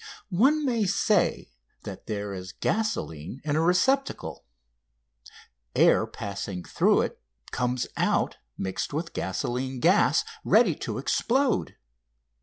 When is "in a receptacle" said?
3.43-4.45